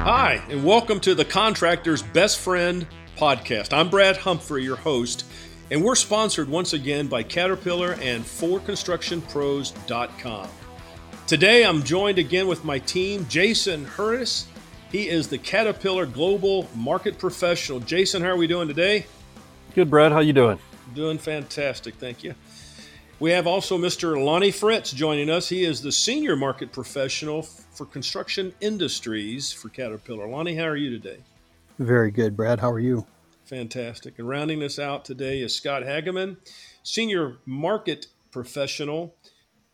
Hi, 0.00 0.42
and 0.48 0.64
welcome 0.64 1.00
to 1.00 1.14
the 1.14 1.26
Contractor's 1.26 2.00
Best 2.00 2.38
Friend 2.38 2.86
podcast. 3.18 3.74
I'm 3.74 3.90
Brad 3.90 4.16
Humphrey, 4.16 4.64
your 4.64 4.76
host, 4.76 5.26
and 5.70 5.84
we're 5.84 5.94
sponsored 5.94 6.48
once 6.48 6.72
again 6.72 7.08
by 7.08 7.22
Caterpillar 7.22 7.98
and 8.00 8.24
ForConstructionPros.com. 8.24 10.48
Today, 11.26 11.66
I'm 11.66 11.82
joined 11.82 12.18
again 12.18 12.46
with 12.46 12.64
my 12.64 12.78
team, 12.78 13.26
Jason 13.28 13.84
Hurtis. 13.84 14.46
He 14.90 15.06
is 15.06 15.28
the 15.28 15.36
Caterpillar 15.36 16.06
Global 16.06 16.70
Market 16.74 17.18
Professional. 17.18 17.80
Jason, 17.80 18.22
how 18.22 18.28
are 18.28 18.36
we 18.36 18.46
doing 18.46 18.68
today? 18.68 19.04
Good, 19.74 19.90
Brad. 19.90 20.10
How 20.10 20.20
you 20.20 20.32
doing? 20.32 20.58
Doing 20.94 21.18
fantastic, 21.18 21.96
thank 21.96 22.24
you. 22.24 22.34
We 23.20 23.32
have 23.32 23.46
also 23.46 23.76
Mr. 23.76 24.22
Lonnie 24.24 24.50
Fritz 24.50 24.92
joining 24.92 25.28
us. 25.28 25.50
He 25.50 25.62
is 25.62 25.82
the 25.82 25.92
Senior 25.92 26.36
Market 26.36 26.72
Professional 26.72 27.42
for 27.42 27.84
Construction 27.84 28.54
Industries 28.62 29.52
for 29.52 29.68
Caterpillar. 29.68 30.26
Lonnie, 30.26 30.54
how 30.54 30.64
are 30.64 30.76
you 30.76 30.88
today? 30.88 31.18
Very 31.78 32.10
good, 32.10 32.34
Brad. 32.34 32.60
How 32.60 32.70
are 32.70 32.80
you? 32.80 33.06
Fantastic. 33.44 34.18
And 34.18 34.26
rounding 34.26 34.62
us 34.62 34.78
out 34.78 35.04
today 35.04 35.42
is 35.42 35.54
Scott 35.54 35.82
Hageman, 35.82 36.38
Senior 36.82 37.36
Market 37.44 38.06
Professional 38.30 39.14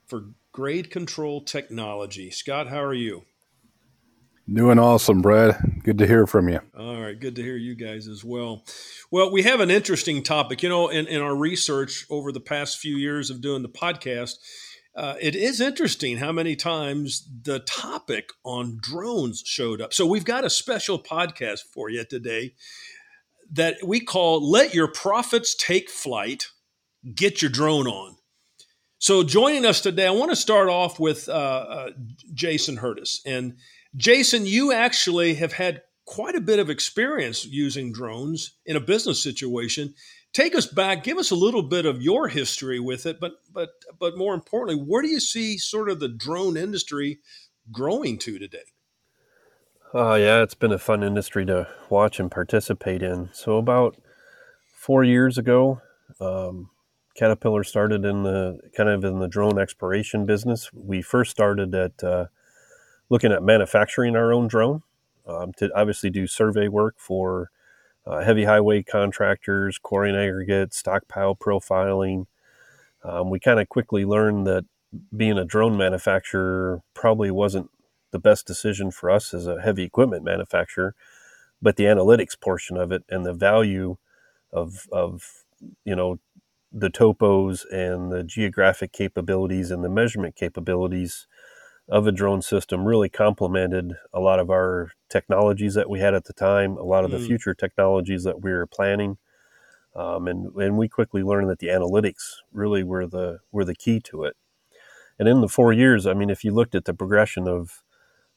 for 0.09 0.25
Grade 0.51 0.91
Control 0.91 1.41
Technology. 1.41 2.33
Scott, 2.33 2.67
how 2.67 2.83
are 2.83 2.95
you? 2.95 3.27
Doing 4.53 4.79
awesome, 4.79 5.23
Brad. 5.23 5.83
Good 5.83 5.99
to 5.99 6.07
hear 6.07 6.25
from 6.25 6.49
you. 6.49 6.61
All 6.79 7.01
right, 7.01 7.19
good 7.19 7.35
to 7.35 7.43
hear 7.43 7.57
you 7.57 7.75
guys 7.75 8.07
as 8.07 8.25
well. 8.25 8.65
Well, 9.11 9.33
we 9.33 9.43
have 9.43 9.59
an 9.59 9.73
interesting 9.73 10.23
topic. 10.23 10.63
You 10.63 10.69
know, 10.69 10.89
in, 10.89 11.09
in 11.09 11.21
our 11.21 11.35
research 11.35 12.07
over 12.11 12.31
the 12.31 12.41
past 12.41 12.79
few 12.79 12.97
years 12.97 13.29
of 13.29 13.41
doing 13.41 13.63
the 13.63 13.69
podcast, 13.69 14.35
uh, 14.95 15.17
it 15.21 15.35
is 15.35 15.61
interesting 15.61 16.19
how 16.19 16.31
many 16.31 16.55
times 16.55 17.29
the 17.43 17.59
topic 17.59 18.31
on 18.45 18.79
drones 18.81 19.43
showed 19.45 19.81
up. 19.81 19.93
So 19.93 20.07
we've 20.07 20.25
got 20.25 20.45
a 20.45 20.51
special 20.51 21.03
podcast 21.03 21.63
for 21.75 21.91
you 21.91 22.05
today 22.05 22.55
that 23.51 23.79
we 23.85 23.99
call 23.99 24.49
Let 24.49 24.75
Your 24.75 24.89
Profits 24.89 25.57
Take 25.57 25.91
Flight, 25.91 26.47
Get 27.15 27.43
Your 27.43 27.51
Drone 27.51 27.89
On. 27.89 28.17
So 28.99 29.25
joining 29.25 29.67
us 29.67 29.81
today, 29.81 30.07
I 30.07 30.11
want 30.11 30.31
to 30.31 30.37
start 30.37 30.69
off 30.69 31.01
with 31.01 31.29
uh, 31.29 31.33
uh, 31.33 31.91
Jason 32.33 32.79
Hurtis. 32.79 33.21
And 33.27 33.57
Jason, 33.97 34.47
you 34.47 34.73
actually 34.73 35.35
have 35.35 35.55
had 35.55 35.83
quite 36.05 36.37
a 36.37 36.41
bit 36.41 36.59
of 36.59 36.71
experience 36.71 37.45
using 37.45 37.93
drones 37.93 38.53
in 38.65 38.77
a 38.77 38.81
business 38.81 39.23
situation. 39.23 39.95
Take 40.33 40.55
us 40.55 40.67
back, 40.67 41.03
give 41.03 41.19
us 41.19 41.31
a 41.31 41.37
little 41.37 41.63
bit 41.63 41.87
of 41.87 42.03
your 42.03 42.29
history 42.29 42.79
with 42.79 43.07
it, 43.07 43.19
but 43.21 43.41
but 43.53 43.71
but 43.99 44.17
more 44.17 44.35
importantly, 44.35 44.83
where 44.83 45.03
do 45.03 45.09
you 45.09 45.21
see 45.21 45.59
sort 45.59 45.89
of 45.89 45.99
the 45.99 46.09
drone 46.09 46.57
industry 46.57 47.21
growing 47.73 48.19
to 48.19 48.39
today? 48.39 48.59
Uh, 49.95 50.15
yeah, 50.15 50.43
it's 50.43 50.55
been 50.55 50.73
a 50.73 50.79
fun 50.79 51.03
industry 51.03 51.47
to 51.47 51.67
watch 51.89 52.21
and 52.21 52.31
participate 52.31 53.03
in. 53.03 53.31
So 53.33 53.57
about 53.57 53.97
four 54.75 55.05
years 55.05 55.39
ago, 55.39 55.81
um, 56.21 56.71
Caterpillar 57.17 57.65
started 57.65 58.05
in 58.05 58.23
the 58.23 58.61
kind 58.77 58.91
of 58.91 59.05
in 59.05 59.21
the 59.21 59.29
drone 59.29 59.59
exploration 59.59 60.27
business. 60.27 60.71
We 60.75 61.01
first 61.01 61.31
started 61.31 61.75
at 61.75 62.05
uh, 62.05 62.27
looking 63.09 63.33
at 63.33 63.43
manufacturing 63.43 64.17
our 64.17 64.33
own 64.33 64.49
drone 64.49 64.83
um, 65.27 65.53
to 65.55 65.71
obviously 65.75 66.11
do 66.11 66.27
survey 66.27 66.69
work 66.69 66.97
for 66.99 67.51
uh, 68.07 68.23
heavy 68.23 68.45
highway 68.45 68.83
contractors, 68.83 69.79
quarry 69.79 70.11
and 70.11 70.19
aggregate, 70.19 70.73
stockpile 70.73 71.35
profiling. 71.35 72.27
Um, 73.03 73.31
we 73.31 73.41
kind 73.41 73.61
of 73.61 73.69
quickly 73.69 74.05
learned 74.05 74.47
that 74.47 74.65
being 75.17 75.39
a 75.39 75.45
drone 75.45 75.77
manufacturer 75.77 76.83
probably 76.95 77.31
wasn't 77.31 77.71
the 78.13 78.19
best 78.19 78.47
decision 78.47 78.91
for 78.91 79.11
us 79.11 79.35
as 79.35 79.47
a 79.47 79.61
heavy 79.61 79.83
equipment 79.83 80.25
manufacturer, 80.25 80.95
but 81.61 81.77
the 81.77 81.85
analytics 81.85 82.41
portion 82.41 82.77
of 82.77 82.93
it 82.93 83.05
and 83.09 83.27
the 83.27 83.35
value 83.35 83.97
of, 84.53 84.87
of 84.93 85.45
you 85.85 85.97
know 85.97 86.19
the 86.73 86.91
topos 86.91 87.65
and 87.73 88.13
the 88.13 88.23
geographic 88.23 88.93
capabilities 88.93 89.71
and 89.71 89.83
the 89.83 89.89
measurement 89.89 90.37
capabilities 90.37 91.27
of 91.89 92.07
a 92.07 92.13
drone 92.13 92.43
system 92.43 92.85
really 92.85 93.09
complemented 93.09 93.95
a 94.13 94.21
lot 94.21 94.41
of 94.41 94.51
our 94.51 94.91
technologies 95.09 95.75
that 95.75 95.89
we 95.89 96.01
had 96.01 96.15
at 96.15 96.25
the 96.25 96.33
time, 96.33 96.77
a 96.77 96.83
lot 96.83 97.05
of 97.05 97.11
mm. 97.11 97.19
the 97.19 97.27
future 97.27 97.55
technologies 97.55 98.25
that 98.25 98.43
we 98.43 98.51
were 98.51 98.67
planning. 98.67 99.19
Um, 99.95 100.27
and, 100.27 100.55
and 100.57 100.77
we 100.77 100.89
quickly 100.89 101.23
learned 101.23 101.49
that 101.49 101.61
the 101.61 101.69
analytics 101.69 102.35
really 102.53 102.83
were 102.83 103.07
the 103.07 103.39
were 103.51 103.65
the 103.65 103.75
key 103.75 104.01
to 104.01 104.25
it. 104.25 104.37
And 105.19 105.29
in 105.29 105.41
the 105.41 105.49
four 105.49 105.73
years, 105.73 106.07
I 106.07 106.13
mean, 106.13 106.29
if 106.29 106.45
you 106.45 106.53
looked 106.53 106.75
at 106.75 106.85
the 106.85 106.93
progression 106.93 107.49
of 107.49 107.83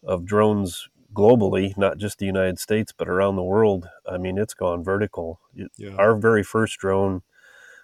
of 0.04 0.26
drones 0.26 0.88
globally, 1.14 1.78
not 1.78 1.98
just 1.98 2.20
the 2.20 2.26
United 2.26 2.60
States, 2.60 2.94
but 2.96 3.10
around 3.10 3.36
the 3.36 3.44
world, 3.44 3.90
I 4.10 4.18
mean, 4.18 4.38
it's 4.38 4.54
gone 4.54 4.84
vertical. 4.84 5.42
Yeah. 5.76 5.96
Our 5.98 6.16
very 6.16 6.44
first 6.44 6.78
drone 6.78 7.24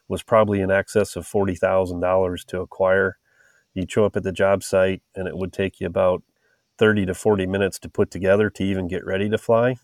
was 0.07 0.23
probably 0.23 0.61
in 0.61 0.71
excess 0.71 1.15
of 1.15 1.27
forty 1.27 1.55
thousand 1.55 1.99
dollars 1.99 2.45
to 2.45 2.61
acquire 2.61 3.17
you'd 3.75 3.91
show 3.91 4.05
up 4.05 4.15
at 4.15 4.23
the 4.23 4.31
job 4.31 4.63
site 4.63 5.03
and 5.13 5.27
it 5.27 5.37
would 5.37 5.53
take 5.53 5.79
you 5.79 5.85
about 5.85 6.23
30 6.79 7.05
to 7.05 7.13
40 7.13 7.45
minutes 7.45 7.77
to 7.79 7.89
put 7.89 8.09
together 8.09 8.49
to 8.49 8.63
even 8.63 8.87
get 8.87 9.05
ready 9.05 9.29
to 9.29 9.37
fly. 9.37 9.75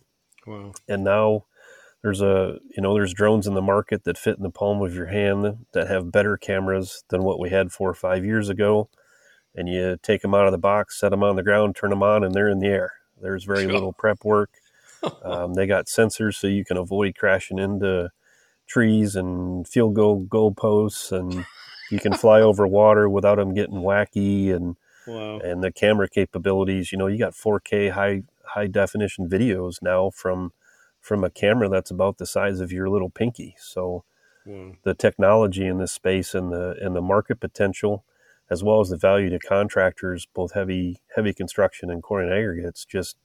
Wow. 0.47 0.72
And 0.88 1.03
now 1.03 1.46
there's 2.01 2.22
a, 2.22 2.57
you 2.75 2.81
know, 2.81 2.94
there's 2.94 3.13
drones 3.13 3.46
in 3.46 3.53
the 3.53 3.62
market 3.62 4.06
that 4.06 4.18
fit 4.18 4.38
in 4.38 4.44
the 4.44 4.50
palm 4.50 4.81
of 4.81 4.96
your 4.96 5.07
hand 5.07 5.66
that 5.74 5.88
have 5.88 6.12
better 6.12 6.35
cameras 6.35 7.03
than 7.09 7.24
what 7.24 7.40
we 7.40 7.50
had 7.50 7.72
four 7.72 7.90
or 7.90 7.94
five 7.94 8.25
years 8.25 8.50
ago. 8.50 8.90
And 9.53 9.69
you 9.69 9.97
take 10.01 10.22
them 10.22 10.34
out 10.34 10.46
of 10.46 10.51
the 10.51 10.57
box, 10.57 11.00
set 11.00 11.09
them 11.09 11.24
on 11.24 11.35
the 11.35 11.44
ground, 11.44 11.75
turn 11.75 11.90
them 11.90 12.01
on, 12.01 12.24
and 12.24 12.34
they're 12.34 12.50
in 12.50 12.59
the 12.59 12.68
air. 12.68 12.94
There's 13.22 13.44
very 13.44 13.63
sure. 13.63 13.74
little 13.74 13.94
prep 13.94 14.24
work. 14.24 14.50
um, 15.24 15.53
they 15.53 15.68
got 15.68 15.88
sensors 15.88 16.35
so 16.35 16.47
you 16.47 16.63
can 16.63 16.78
avoid 16.78 17.16
crashing 17.18 17.59
into 17.59 18.09
trees 18.68 19.16
and 19.16 19.68
field 19.68 19.96
goal 19.96 20.25
goalposts 20.25 21.12
and 21.12 21.46
you 21.91 22.00
can 22.00 22.13
fly 22.13 22.41
over 22.41 22.66
water 22.68 23.09
without 23.09 23.35
them 23.35 23.53
getting 23.53 23.78
wacky 23.78 24.53
and 24.53 24.75
wow. 25.07 25.40
and 25.40 25.63
the 25.63 25.72
camera 25.72 26.09
capabilities. 26.09 26.91
You 26.91 26.97
know, 26.97 27.07
you 27.07 27.18
got 27.18 27.34
4K 27.34 27.91
high 27.91 28.24
high 28.46 28.68
definition 28.68 29.29
videos 29.29 29.81
now 29.81 30.09
from 30.09 30.53
from 31.00 31.24
a 31.24 31.30
camera 31.30 31.68
that's 31.68 31.91
about 31.91 32.18
the 32.18 32.25
size 32.25 32.59
of 32.59 32.72
your 32.72 32.90
little 32.90 33.09
pinky. 33.09 33.56
So 33.59 34.03
wow. 34.46 34.74
the 34.84 34.94
technology 34.94 35.66
in 35.66 35.80
this 35.80 35.91
space 35.91 36.34
and 36.34 36.51
the 36.51 36.75
and 36.81 36.96
the 36.96 37.01
market 37.01 37.40
potential 37.40 38.06
as 38.50 38.63
well 38.63 38.81
as 38.81 38.90
the 38.90 38.97
value 38.97 39.30
to 39.30 39.40
contractors, 39.40 40.28
both 40.34 40.53
heavy 40.53 41.01
heavy 41.16 41.34
construction 41.34 41.90
and 41.90 42.03
quarry 42.03 42.25
and 42.25 42.34
aggregates, 42.34 42.85
just 42.85 43.18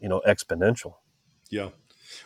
you 0.00 0.08
know 0.08 0.22
exponential. 0.26 0.94
Yeah, 1.50 1.70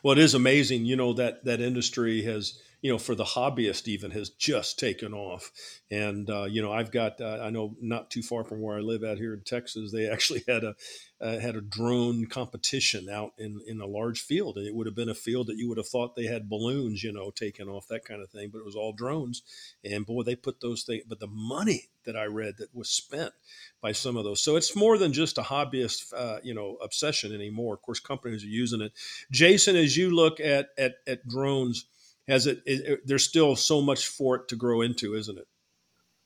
well, 0.02 0.12
it 0.12 0.18
is 0.18 0.34
amazing. 0.34 0.84
You 0.84 0.96
know 0.96 1.12
that 1.14 1.44
that 1.44 1.60
industry 1.60 2.22
has 2.22 2.60
you 2.84 2.92
know, 2.92 2.98
for 2.98 3.14
the 3.14 3.24
hobbyist 3.24 3.88
even 3.88 4.10
has 4.10 4.28
just 4.28 4.78
taken 4.78 5.14
off. 5.14 5.50
And, 5.90 6.28
uh, 6.28 6.44
you 6.44 6.60
know, 6.60 6.70
I've 6.70 6.90
got, 6.90 7.18
uh, 7.18 7.38
I 7.42 7.48
know 7.48 7.74
not 7.80 8.10
too 8.10 8.22
far 8.22 8.44
from 8.44 8.60
where 8.60 8.76
I 8.76 8.80
live 8.80 9.02
out 9.02 9.16
here 9.16 9.32
in 9.32 9.40
Texas, 9.40 9.90
they 9.90 10.06
actually 10.12 10.44
had 10.46 10.64
a, 10.64 10.74
uh, 11.18 11.38
had 11.38 11.56
a 11.56 11.62
drone 11.62 12.26
competition 12.26 13.08
out 13.08 13.32
in, 13.38 13.58
in 13.66 13.80
a 13.80 13.86
large 13.86 14.20
field. 14.20 14.58
And 14.58 14.66
it 14.66 14.74
would 14.74 14.86
have 14.86 14.94
been 14.94 15.08
a 15.08 15.14
field 15.14 15.46
that 15.46 15.56
you 15.56 15.66
would 15.66 15.78
have 15.78 15.88
thought 15.88 16.14
they 16.14 16.26
had 16.26 16.50
balloons, 16.50 17.02
you 17.02 17.10
know, 17.10 17.30
taken 17.30 17.70
off, 17.70 17.88
that 17.88 18.04
kind 18.04 18.20
of 18.20 18.28
thing, 18.28 18.50
but 18.52 18.58
it 18.58 18.66
was 18.66 18.76
all 18.76 18.92
drones. 18.92 19.40
And 19.82 20.04
boy, 20.04 20.22
they 20.22 20.36
put 20.36 20.60
those 20.60 20.82
things, 20.82 21.04
but 21.08 21.20
the 21.20 21.26
money 21.26 21.88
that 22.04 22.18
I 22.18 22.26
read 22.26 22.58
that 22.58 22.74
was 22.74 22.90
spent 22.90 23.32
by 23.80 23.92
some 23.92 24.18
of 24.18 24.24
those. 24.24 24.42
So 24.42 24.56
it's 24.56 24.76
more 24.76 24.98
than 24.98 25.14
just 25.14 25.38
a 25.38 25.42
hobbyist, 25.42 26.12
uh, 26.14 26.40
you 26.42 26.52
know, 26.52 26.76
obsession 26.82 27.34
anymore. 27.34 27.72
Of 27.72 27.80
course, 27.80 28.00
companies 28.00 28.44
are 28.44 28.48
using 28.48 28.82
it. 28.82 28.92
Jason, 29.30 29.74
as 29.74 29.96
you 29.96 30.14
look 30.14 30.38
at, 30.38 30.68
at, 30.76 30.96
at 31.06 31.26
drones, 31.26 31.86
has 32.28 32.46
it, 32.46 32.62
it, 32.66 32.80
it, 32.86 33.00
there's 33.06 33.24
still 33.24 33.56
so 33.56 33.80
much 33.80 34.06
for 34.06 34.36
it 34.36 34.48
to 34.48 34.56
grow 34.56 34.80
into 34.80 35.14
isn't 35.14 35.38
it 35.38 35.46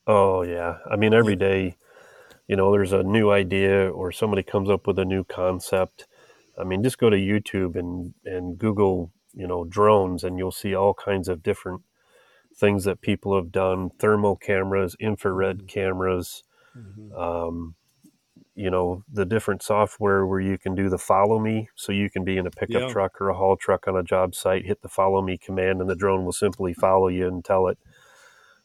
oh 0.07 0.43
yeah 0.43 0.79
i 0.91 0.97
mean 0.97 1.15
every 1.15 1.37
day 1.37 1.77
you 2.47 2.57
know 2.57 2.71
there's 2.73 2.93
a 2.93 3.03
new 3.03 3.31
idea 3.31 3.91
or 3.91 4.11
somebody 4.11 4.43
comes 4.43 4.71
up 4.71 4.87
with 4.87 4.99
a 4.99 5.05
new 5.05 5.25
concept 5.25 6.07
i 6.59 6.65
mean 6.65 6.83
just 6.83 6.99
go 6.99 7.11
to 7.11 7.17
youtube 7.17 7.77
and 7.77 8.15
and 8.25 8.59
google 8.59 9.13
you 9.35 9.47
know 9.47 9.65
drones 9.65 10.25
and 10.25 10.39
you'll 10.39 10.51
see 10.51 10.75
all 10.75 10.95
kinds 10.95 11.29
of 11.29 11.43
different 11.43 11.83
things 12.55 12.85
that 12.85 13.01
people 13.01 13.37
have 13.37 13.53
done 13.53 13.91
thermal 13.99 14.37
cameras 14.37 14.97
infrared 14.99 15.59
mm-hmm. 15.59 15.67
cameras 15.67 16.43
mm-hmm. 16.77 17.17
Um, 17.19 17.75
you 18.59 18.71
know 18.71 19.05
the 19.13 19.25
different 19.25 19.63
software 19.63 20.27
where 20.27 20.41
you 20.41 20.59
can 20.59 20.75
do 20.75 20.89
the 20.89 20.99
follow 20.99 21.39
me 21.39 21.69
so 21.77 21.93
you 21.93 22.11
can 22.11 22.25
be 22.25 22.37
in 22.37 22.47
a 22.47 22.51
pickup 22.51 22.83
yeah. 22.83 22.89
truck 22.89 23.21
or 23.21 23.29
a 23.29 23.35
haul 23.35 23.57
truck 23.57 23.87
on 23.87 23.97
a 23.97 24.03
job 24.03 24.35
site 24.35 24.67
hit 24.67 24.83
the 24.83 24.89
follow 24.89 25.23
me 25.23 25.39
command 25.39 25.81
and 25.81 25.89
the 25.89 25.95
drone 25.95 26.25
will 26.25 26.33
simply 26.33 26.75
follow 26.75 27.07
you 27.07 27.29
until 27.29 27.69
it 27.69 27.79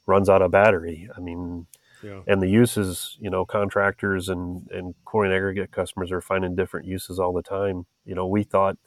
runs 0.08 0.30
out 0.30 0.42
of 0.42 0.50
battery 0.50 1.08
i 1.16 1.20
mean 1.20 1.68
yeah. 2.02 2.22
and 2.26 2.42
the 2.42 2.50
uses 2.50 3.18
you 3.22 3.30
know 3.30 3.46
contractors 3.46 4.30
and 4.30 4.68
and 4.72 4.96
quarry 5.06 5.28
and 5.28 5.36
aggregate 5.36 5.72
customers 5.72 6.12
are 6.12 6.22
finding 6.22 6.56
different 6.56 6.88
uses 6.88 7.20
all 7.20 7.32
the 7.32 7.44
time 7.44 7.86
you 8.04 8.16
know 8.16 8.26
we 8.26 8.42
thought 8.44 8.78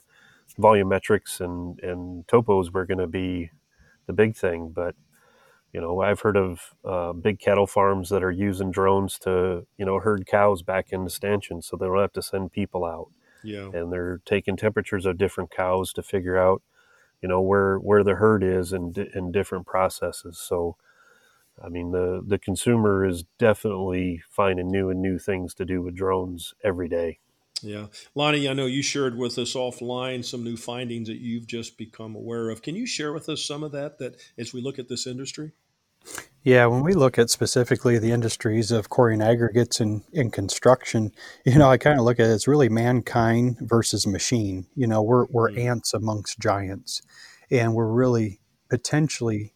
volumetrics 0.59 1.39
and 1.39 1.79
and 1.79 2.27
topos 2.27 2.73
were 2.73 2.85
going 2.85 2.97
to 2.97 3.07
be 3.07 3.49
the 4.07 4.13
big 4.13 4.35
thing 4.35 4.73
but 4.75 4.93
You 5.73 5.81
know, 5.81 6.01
I've 6.01 6.21
heard 6.21 6.37
of 6.37 6.73
uh, 6.85 7.13
big 7.13 7.39
cattle 7.39 7.67
farms 7.67 8.09
that 8.09 8.23
are 8.23 8.31
using 8.31 8.71
drones 8.71 9.19
to, 9.19 9.67
you 9.77 9.85
know, 9.85 9.99
herd 9.99 10.25
cows 10.25 10.61
back 10.63 10.91
into 10.91 11.09
stanchions 11.09 11.67
so 11.67 11.77
they 11.77 11.85
don't 11.85 11.99
have 11.99 12.13
to 12.13 12.21
send 12.21 12.51
people 12.51 12.85
out. 12.85 13.11
Yeah. 13.43 13.69
And 13.73 13.91
they're 13.91 14.19
taking 14.25 14.57
temperatures 14.57 15.05
of 15.05 15.17
different 15.17 15.51
cows 15.51 15.93
to 15.93 16.03
figure 16.03 16.37
out, 16.37 16.63
you 17.21 17.29
know, 17.29 17.41
where 17.41 17.77
where 17.77 18.03
the 18.03 18.15
herd 18.15 18.43
is 18.43 18.73
in 18.73 18.93
in 19.13 19.31
different 19.31 19.67
processes. 19.67 20.39
So, 20.39 20.77
I 21.63 21.69
mean, 21.69 21.91
the 21.91 22.21
the 22.25 22.39
consumer 22.39 23.05
is 23.05 23.23
definitely 23.39 24.23
finding 24.29 24.71
new 24.71 24.89
and 24.89 25.01
new 25.01 25.19
things 25.19 25.53
to 25.55 25.65
do 25.65 25.81
with 25.81 25.95
drones 25.95 26.53
every 26.63 26.87
day. 26.87 27.19
Yeah. 27.61 27.87
Lonnie, 28.15 28.47
I 28.47 28.53
know 28.53 28.65
you 28.65 28.81
shared 28.81 29.17
with 29.17 29.37
us 29.37 29.53
offline 29.53 30.23
some 30.23 30.43
new 30.43 30.57
findings 30.57 31.07
that 31.07 31.19
you've 31.19 31.47
just 31.47 31.77
become 31.77 32.15
aware 32.15 32.49
of. 32.49 32.61
Can 32.61 32.75
you 32.75 32.85
share 32.85 33.13
with 33.13 33.29
us 33.29 33.43
some 33.43 33.63
of 33.63 33.71
that 33.71 33.97
that 33.99 34.15
as 34.37 34.53
we 34.53 34.61
look 34.61 34.79
at 34.79 34.89
this 34.89 35.07
industry? 35.07 35.53
Yeah, 36.43 36.67
when 36.67 36.83
we 36.83 36.93
look 36.93 37.19
at 37.19 37.29
specifically 37.29 37.99
the 37.99 38.11
industries 38.11 38.71
of 38.71 38.89
quarrying 38.89 39.21
aggregates 39.21 39.81
and 39.81 40.03
in 40.13 40.31
construction, 40.31 41.11
you 41.45 41.57
know, 41.57 41.69
I 41.69 41.77
kind 41.77 41.99
of 41.99 42.05
look 42.05 42.19
at 42.19 42.29
it, 42.29 42.33
it's 42.33 42.47
really 42.47 42.69
mankind 42.69 43.57
versus 43.59 44.07
machine. 44.07 44.67
You 44.75 44.87
know, 44.87 45.01
we're, 45.01 45.25
we're 45.25 45.49
mm-hmm. 45.49 45.67
ants 45.67 45.93
amongst 45.93 46.39
giants, 46.39 47.01
and 47.51 47.73
we're 47.73 47.91
really 47.91 48.39
potentially 48.69 49.53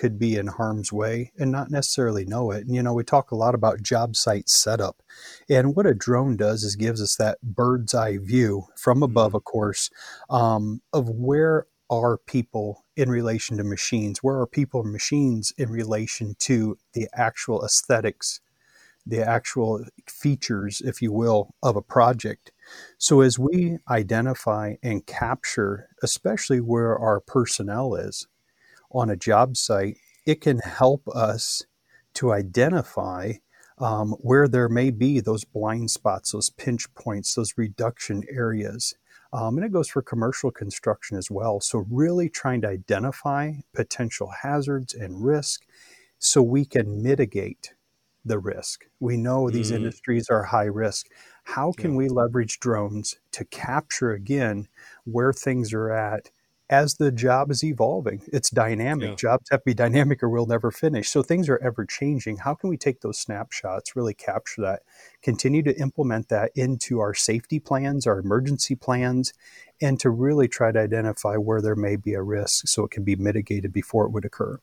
could 0.00 0.18
be 0.18 0.36
in 0.36 0.46
harm's 0.46 0.90
way 0.90 1.30
and 1.38 1.52
not 1.52 1.70
necessarily 1.70 2.24
know 2.24 2.50
it. 2.52 2.64
And, 2.64 2.74
you 2.74 2.82
know, 2.82 2.94
we 2.94 3.04
talk 3.04 3.30
a 3.30 3.36
lot 3.36 3.54
about 3.54 3.82
job 3.82 4.16
site 4.16 4.48
setup. 4.48 5.02
And 5.50 5.76
what 5.76 5.84
a 5.84 5.92
drone 5.92 6.38
does 6.38 6.64
is 6.64 6.74
gives 6.74 7.02
us 7.02 7.16
that 7.16 7.36
bird's 7.42 7.94
eye 7.94 8.16
view 8.16 8.64
from 8.78 9.02
above, 9.02 9.28
mm-hmm. 9.28 9.36
of 9.36 9.44
course, 9.44 9.90
um, 10.30 10.80
of 10.94 11.10
where 11.10 11.66
are 11.90 12.16
people 12.16 12.86
in 12.96 13.10
relation 13.10 13.58
to 13.58 13.64
machines? 13.64 14.22
Where 14.22 14.38
are 14.40 14.46
people 14.46 14.80
and 14.80 14.90
machines 14.90 15.52
in 15.58 15.68
relation 15.68 16.34
to 16.40 16.78
the 16.94 17.06
actual 17.12 17.62
aesthetics, 17.62 18.40
the 19.04 19.22
actual 19.22 19.84
features, 20.08 20.80
if 20.80 21.02
you 21.02 21.12
will, 21.12 21.54
of 21.62 21.76
a 21.76 21.82
project? 21.82 22.52
So, 22.96 23.20
as 23.20 23.38
we 23.38 23.80
identify 23.90 24.76
and 24.82 25.04
capture, 25.04 25.88
especially 26.02 26.60
where 26.62 26.98
our 26.98 27.20
personnel 27.20 27.96
is 27.96 28.26
on 28.90 29.10
a 29.10 29.16
job 29.16 29.56
site, 29.56 29.96
it 30.26 30.40
can 30.40 30.58
help 30.58 31.06
us 31.08 31.64
to 32.14 32.32
identify 32.32 33.32
um, 33.78 34.12
where 34.20 34.46
there 34.46 34.68
may 34.68 34.90
be 34.90 35.20
those 35.20 35.44
blind 35.44 35.90
spots, 35.90 36.32
those 36.32 36.50
pinch 36.50 36.92
points, 36.94 37.34
those 37.34 37.54
reduction 37.56 38.22
areas. 38.30 38.94
Um, 39.32 39.56
and 39.56 39.64
it 39.64 39.72
goes 39.72 39.88
for 39.88 40.02
commercial 40.02 40.50
construction 40.50 41.16
as 41.16 41.30
well. 41.30 41.60
So, 41.60 41.86
really 41.88 42.28
trying 42.28 42.62
to 42.62 42.68
identify 42.68 43.52
potential 43.74 44.30
hazards 44.42 44.92
and 44.92 45.24
risk 45.24 45.62
so 46.18 46.42
we 46.42 46.64
can 46.64 47.02
mitigate 47.02 47.72
the 48.24 48.38
risk. 48.38 48.84
We 48.98 49.16
know 49.16 49.48
these 49.48 49.68
mm-hmm. 49.68 49.76
industries 49.76 50.28
are 50.28 50.44
high 50.44 50.64
risk. 50.64 51.06
How 51.44 51.72
can 51.72 51.92
yeah. 51.92 51.98
we 51.98 52.08
leverage 52.08 52.60
drones 52.60 53.16
to 53.32 53.44
capture 53.46 54.12
again 54.12 54.68
where 55.04 55.32
things 55.32 55.72
are 55.72 55.90
at 55.90 56.30
as 56.70 56.94
the 56.94 57.10
job 57.10 57.50
is 57.50 57.64
evolving. 57.64 58.22
It's 58.32 58.48
dynamic. 58.48 59.08
Yeah. 59.10 59.14
Jobs 59.16 59.50
have 59.50 59.60
to 59.60 59.66
be 59.66 59.74
dynamic 59.74 60.22
or 60.22 60.28
we'll 60.28 60.46
never 60.46 60.70
finish. 60.70 61.10
So 61.10 61.22
things 61.22 61.48
are 61.48 61.58
ever 61.58 61.84
changing. 61.84 62.38
How 62.38 62.54
can 62.54 62.70
we 62.70 62.76
take 62.76 63.00
those 63.00 63.18
snapshots, 63.18 63.96
really 63.96 64.14
capture 64.14 64.62
that, 64.62 64.82
continue 65.20 65.64
to 65.64 65.76
implement 65.78 66.28
that 66.28 66.52
into 66.54 67.00
our 67.00 67.12
safety 67.12 67.58
plans, 67.58 68.06
our 68.06 68.20
emergency 68.20 68.76
plans, 68.76 69.34
and 69.82 69.98
to 69.98 70.10
really 70.10 70.46
try 70.46 70.70
to 70.70 70.78
identify 70.78 71.34
where 71.34 71.60
there 71.60 71.76
may 71.76 71.96
be 71.96 72.14
a 72.14 72.22
risk 72.22 72.68
so 72.68 72.84
it 72.84 72.92
can 72.92 73.02
be 73.02 73.16
mitigated 73.16 73.72
before 73.72 74.06
it 74.06 74.12
would 74.12 74.24
occur. 74.24 74.60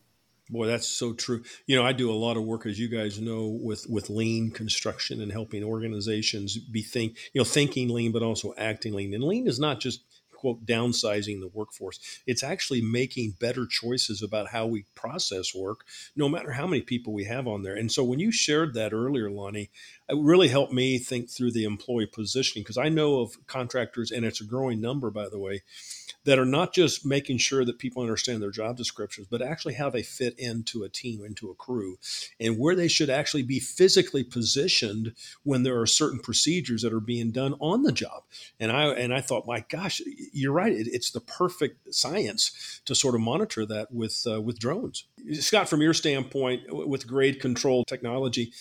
Boy, 0.50 0.68
that's 0.68 0.88
so 0.88 1.12
true. 1.12 1.44
You 1.66 1.76
know, 1.76 1.84
I 1.84 1.92
do 1.92 2.10
a 2.10 2.14
lot 2.14 2.38
of 2.38 2.44
work, 2.44 2.66
as 2.66 2.80
you 2.80 2.88
guys 2.88 3.20
know, 3.20 3.60
with 3.62 3.86
with 3.90 4.10
lean 4.10 4.52
construction 4.52 5.22
and 5.22 5.30
helping 5.30 5.62
organizations 5.62 6.58
be 6.58 6.82
think, 6.82 7.18
you 7.34 7.42
know, 7.42 7.46
thinking 7.46 7.90
lean, 7.90 8.14
but 8.14 8.24
also 8.24 8.54
acting 8.58 8.94
lean. 8.94 9.14
And 9.14 9.26
lean 9.26 9.46
is 9.46 9.60
not 9.60 9.82
just 9.82 10.06
quote 10.48 10.66
downsizing 10.66 11.42
the 11.42 11.50
workforce. 11.54 12.22
It's 12.26 12.44
actually 12.44 12.82
making 12.82 13.36
better 13.38 13.66
choices 13.66 14.22
about 14.22 14.50
how 14.50 14.66
we 14.66 14.86
process 14.96 15.54
work, 15.54 15.86
no 16.16 16.30
matter 16.30 16.52
how 16.52 16.66
many 16.66 16.82
people 16.82 17.12
we 17.12 17.26
have 17.26 17.48
on 17.48 17.64
there. 17.64 17.76
And 17.76 17.92
so 17.92 18.04
when 18.04 18.20
you 18.20 18.32
shared 18.32 18.74
that 18.76 18.94
earlier, 18.94 19.30
Lonnie, 19.30 19.70
it 20.08 20.18
really 20.18 20.48
helped 20.48 20.72
me 20.72 21.00
think 21.00 21.30
through 21.30 21.52
the 21.52 21.66
employee 21.66 22.06
positioning 22.06 22.64
because 22.64 22.78
I 22.78 22.88
know 22.88 23.20
of 23.20 23.46
contractors, 23.48 24.10
and 24.10 24.26
it's 24.26 24.40
a 24.40 24.46
growing 24.46 24.80
number, 24.80 25.12
by 25.12 25.28
the 25.28 25.40
way, 25.40 25.64
that 26.28 26.38
are 26.38 26.46
not 26.46 26.74
just 26.74 27.06
making 27.06 27.38
sure 27.38 27.64
that 27.64 27.80
people 27.80 28.02
understand 28.02 28.42
their 28.42 28.52
job 28.52 28.76
descriptions, 28.76 29.28
but 29.32 29.42
actually 29.42 29.76
how 29.76 29.90
they 29.90 30.04
fit 30.04 30.38
into 30.38 30.84
a 30.84 30.90
team, 30.90 31.24
into 31.24 31.50
a 31.50 31.56
crew, 31.56 31.98
and 32.38 32.60
where 32.60 32.76
they 32.76 32.90
should 32.90 33.10
actually 33.10 33.44
be 33.44 33.62
physically 33.62 34.26
positioned 34.26 35.14
when 35.44 35.64
there 35.64 35.80
are 35.80 35.88
certain 35.88 36.20
procedures 36.20 36.82
that 36.82 36.92
are 36.92 37.00
being 37.00 37.32
done 37.32 37.56
on 37.62 37.84
the 37.84 37.94
job. 37.94 38.24
And 38.60 38.74
I 38.74 38.88
and 38.88 39.14
I 39.14 39.22
thought, 39.22 39.48
my 39.48 39.64
gosh, 39.70 40.02
you're 40.34 40.52
right. 40.52 40.74
It, 40.74 40.88
it's 40.92 41.12
the 41.12 41.22
perfect 41.22 41.96
science 41.96 42.82
to 42.84 42.94
sort 42.94 43.16
of 43.16 43.22
monitor 43.22 43.66
that 43.66 43.94
with 43.94 44.28
uh, 44.30 44.42
with 44.42 44.60
drones. 44.60 45.06
Scott, 45.32 45.70
from 45.70 45.82
your 45.82 45.94
standpoint, 45.94 46.64
with 46.68 47.08
grade 47.08 47.40
control 47.40 47.86
technology, 47.86 48.52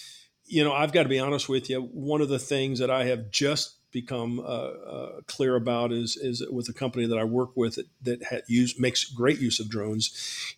you 0.45 0.63
know, 0.63 0.73
I've 0.73 0.93
got 0.93 1.03
to 1.03 1.09
be 1.09 1.19
honest 1.19 1.49
with 1.49 1.69
you. 1.69 1.81
One 1.81 2.21
of 2.21 2.29
the 2.29 2.39
things 2.39 2.79
that 2.79 2.93
I 2.93 3.07
have 3.07 3.33
just 3.33 3.75
become 4.01 4.39
uh, 4.39 4.43
uh, 4.43 5.13
clear 5.27 5.57
about 5.57 5.91
is 5.91 6.17
is 6.17 6.45
with 6.51 6.69
a 6.69 6.73
company 6.73 7.07
that 7.07 7.19
I 7.19 7.25
work 7.25 7.57
with 7.57 7.77
that, 7.77 8.21
that 8.31 8.43
use 8.47 8.79
makes 8.79 9.05
great 9.05 9.41
use 9.41 9.59
of 9.59 9.71
drones 9.71 10.05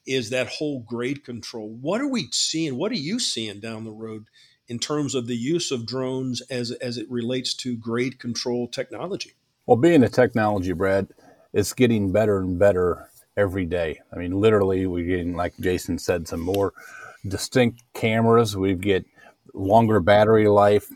is 0.06 0.31
that 0.31 0.49
whole 0.49 0.81
grade 0.81 1.25
control. 1.25 1.69
What 1.69 2.00
are 2.00 2.08
we 2.08 2.29
seeing? 2.32 2.76
What 2.76 2.90
are 2.90 3.05
you 3.11 3.19
seeing 3.20 3.61
down 3.61 3.85
the 3.85 3.93
road 3.93 4.26
in 4.67 4.79
terms 4.79 5.14
of 5.14 5.29
the 5.29 5.37
use 5.37 5.70
of 5.70 5.87
drones 5.87 6.40
as 6.50 6.73
as 6.88 6.99
it 6.99 7.08
relates 7.11 7.55
to 7.62 7.76
grade 7.76 8.19
control 8.19 8.67
technology? 8.67 9.32
Well, 9.67 9.76
being 9.76 10.02
a 10.02 10.08
technology, 10.08 10.73
Brad, 10.73 11.08
it's 11.52 11.73
getting 11.75 12.11
better 12.11 12.38
and 12.38 12.58
better 12.58 13.08
every 13.37 13.67
day. 13.67 14.00
I 14.12 14.17
mean, 14.17 14.32
literally, 14.32 14.87
we're 14.87 15.06
getting, 15.06 15.37
like 15.37 15.55
Jason 15.61 15.99
said, 15.99 16.26
some 16.26 16.40
more 16.40 16.73
distinct 17.26 17.82
cameras. 17.94 18.56
We 18.56 18.75
get 18.75 19.05
longer 19.55 20.00
battery 20.00 20.49
life. 20.49 20.90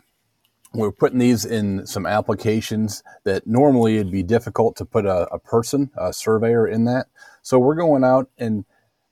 We're 0.73 0.91
putting 0.91 1.19
these 1.19 1.45
in 1.45 1.85
some 1.85 2.07
applications 2.07 3.03
that 3.25 3.45
normally 3.45 3.97
it'd 3.97 4.11
be 4.11 4.23
difficult 4.23 4.75
to 4.77 4.85
put 4.85 5.05
a, 5.05 5.27
a 5.31 5.37
person, 5.37 5.91
a 5.95 6.11
surveyor 6.11 6.67
in 6.67 6.85
that. 6.85 7.07
So 7.43 7.59
we're 7.59 7.75
going 7.75 8.03
out 8.03 8.29
and 8.39 8.65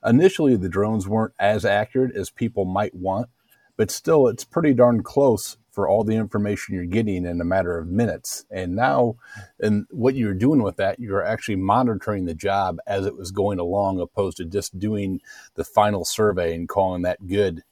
initially 0.03 0.55
the 0.55 0.69
drones 0.69 1.07
weren't 1.07 1.33
as 1.39 1.63
accurate 1.63 2.15
as 2.15 2.31
people 2.31 2.65
might 2.65 2.95
want, 2.95 3.29
but 3.77 3.91
still 3.91 4.27
it's 4.27 4.43
pretty 4.43 4.73
darn 4.73 5.03
close 5.03 5.57
for 5.71 5.87
all 5.87 6.03
the 6.03 6.15
information 6.15 6.75
you're 6.75 6.85
getting 6.85 7.25
in 7.25 7.39
a 7.39 7.45
matter 7.45 7.77
of 7.77 7.87
minutes. 7.87 8.45
And 8.51 8.75
now, 8.75 9.15
and 9.59 9.85
what 9.89 10.15
you're 10.15 10.33
doing 10.33 10.63
with 10.63 10.75
that, 10.77 10.99
you're 10.99 11.23
actually 11.23 11.55
monitoring 11.55 12.25
the 12.25 12.33
job 12.33 12.79
as 12.85 13.05
it 13.05 13.15
was 13.15 13.31
going 13.31 13.59
along, 13.59 13.99
opposed 13.99 14.37
to 14.37 14.45
just 14.45 14.79
doing 14.79 15.21
the 15.55 15.63
final 15.63 16.03
survey 16.03 16.53
and 16.53 16.67
calling 16.67 17.03
that 17.03 17.27
good. 17.27 17.63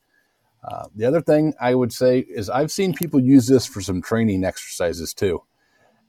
Uh, 0.64 0.86
the 0.96 1.06
other 1.06 1.22
thing 1.22 1.54
I 1.60 1.76
would 1.76 1.94
say 1.94 2.20
is 2.20 2.50
I've 2.50 2.72
seen 2.72 2.94
people 2.94 3.20
use 3.20 3.48
this 3.48 3.66
for 3.66 3.82
some 3.82 4.02
training 4.02 4.44
exercises 4.44 5.14
too, 5.14 5.44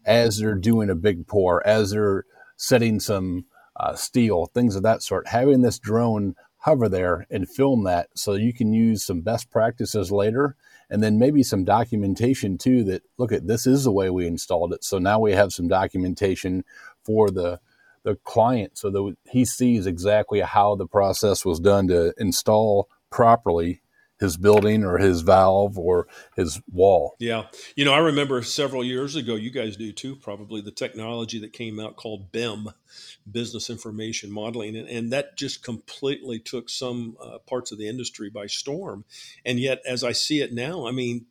as 0.04 0.38
they're 0.38 0.54
doing 0.54 0.90
a 0.90 0.94
big 0.94 1.26
pour, 1.26 1.64
as 1.66 1.90
they're 1.90 2.24
setting 2.56 3.00
some 3.00 3.46
uh, 3.76 3.94
steel, 3.94 4.46
things 4.46 4.76
of 4.76 4.82
that 4.82 5.02
sort. 5.02 5.28
Having 5.28 5.62
this 5.62 5.78
drone 5.78 6.34
hover 6.60 6.88
there 6.88 7.26
and 7.30 7.48
film 7.48 7.84
that 7.84 8.08
so 8.14 8.34
you 8.34 8.52
can 8.52 8.72
use 8.72 9.04
some 9.04 9.22
best 9.22 9.50
practices 9.50 10.12
later 10.12 10.56
and 10.90 11.02
then 11.02 11.18
maybe 11.18 11.42
some 11.42 11.64
documentation 11.64 12.58
too 12.58 12.84
that 12.84 13.02
look 13.16 13.32
at 13.32 13.46
this 13.46 13.66
is 13.66 13.84
the 13.84 13.92
way 13.92 14.10
we 14.10 14.26
installed 14.26 14.74
it 14.74 14.84
so 14.84 14.98
now 14.98 15.18
we 15.18 15.32
have 15.32 15.52
some 15.52 15.68
documentation 15.68 16.62
for 17.02 17.30
the 17.30 17.58
the 18.02 18.14
client 18.24 18.76
so 18.76 18.90
that 18.90 19.16
he 19.30 19.42
sees 19.42 19.86
exactly 19.86 20.40
how 20.40 20.74
the 20.74 20.86
process 20.86 21.46
was 21.46 21.60
done 21.60 21.88
to 21.88 22.12
install 22.18 22.88
properly 23.10 23.80
his 24.20 24.36
building 24.36 24.84
or 24.84 24.98
his 24.98 25.22
valve 25.22 25.78
or 25.78 26.06
his 26.36 26.60
wall. 26.70 27.16
Yeah. 27.18 27.46
You 27.74 27.86
know, 27.86 27.94
I 27.94 27.98
remember 27.98 28.42
several 28.42 28.84
years 28.84 29.16
ago, 29.16 29.34
you 29.34 29.50
guys 29.50 29.76
do 29.76 29.92
too, 29.92 30.14
probably 30.14 30.60
the 30.60 30.70
technology 30.70 31.40
that 31.40 31.54
came 31.54 31.80
out 31.80 31.96
called 31.96 32.30
BIM, 32.30 32.68
Business 33.30 33.70
Information 33.70 34.30
Modeling. 34.30 34.76
And, 34.76 34.88
and 34.88 35.12
that 35.12 35.36
just 35.36 35.64
completely 35.64 36.38
took 36.38 36.68
some 36.68 37.16
uh, 37.20 37.38
parts 37.38 37.72
of 37.72 37.78
the 37.78 37.88
industry 37.88 38.28
by 38.28 38.46
storm. 38.46 39.04
And 39.44 39.58
yet, 39.58 39.80
as 39.86 40.04
I 40.04 40.12
see 40.12 40.40
it 40.40 40.52
now, 40.52 40.86
I 40.86 40.90
mean, 40.90 41.24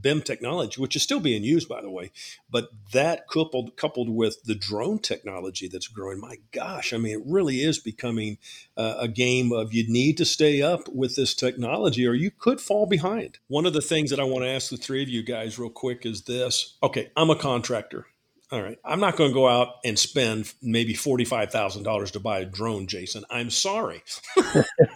BIM 0.00 0.22
technology, 0.22 0.80
which 0.80 0.96
is 0.96 1.02
still 1.02 1.20
being 1.20 1.44
used, 1.44 1.68
by 1.68 1.80
the 1.80 1.90
way, 1.90 2.10
but 2.50 2.70
that 2.92 3.28
coupled 3.28 3.76
coupled 3.76 4.08
with 4.08 4.42
the 4.44 4.54
drone 4.54 4.98
technology 4.98 5.68
that's 5.68 5.88
growing, 5.88 6.20
my 6.20 6.36
gosh, 6.52 6.92
I 6.92 6.96
mean, 6.96 7.20
it 7.20 7.26
really 7.26 7.62
is 7.62 7.78
becoming 7.78 8.38
uh, 8.76 8.96
a 8.98 9.08
game 9.08 9.52
of 9.52 9.72
you 9.72 9.84
need 9.90 10.16
to 10.18 10.24
stay 10.24 10.62
up 10.62 10.88
with 10.88 11.16
this 11.16 11.34
technology, 11.34 12.06
or 12.06 12.14
you 12.14 12.30
could 12.30 12.60
fall 12.60 12.86
behind. 12.86 13.38
One 13.48 13.66
of 13.66 13.72
the 13.72 13.80
things 13.80 14.10
that 14.10 14.20
I 14.20 14.24
want 14.24 14.44
to 14.44 14.50
ask 14.50 14.70
the 14.70 14.76
three 14.76 15.02
of 15.02 15.08
you 15.08 15.22
guys 15.22 15.58
real 15.58 15.70
quick 15.70 16.06
is 16.06 16.22
this: 16.22 16.76
Okay, 16.82 17.10
I'm 17.16 17.30
a 17.30 17.36
contractor. 17.36 18.06
All 18.54 18.62
right. 18.62 18.78
I'm 18.84 19.00
not 19.00 19.16
going 19.16 19.30
to 19.30 19.34
go 19.34 19.48
out 19.48 19.78
and 19.84 19.98
spend 19.98 20.54
maybe 20.62 20.94
$45,000 20.94 22.12
to 22.12 22.20
buy 22.20 22.38
a 22.38 22.44
drone, 22.44 22.86
Jason. 22.86 23.24
I'm 23.28 23.50
sorry. 23.50 24.04